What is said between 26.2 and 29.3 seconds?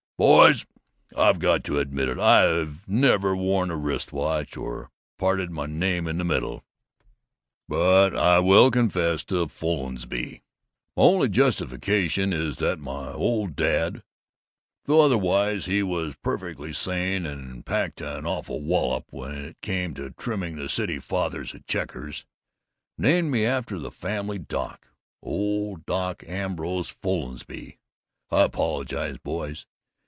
Ambrose Follansbee. I apologize,